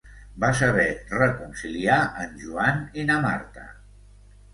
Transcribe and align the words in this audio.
Va 0.43 0.47
saber 0.59 0.85
reconciliar 1.11 1.97
en 2.23 2.33
Joan 2.45 2.81
i 3.03 3.05
na 3.11 3.19
Marta. 3.27 3.67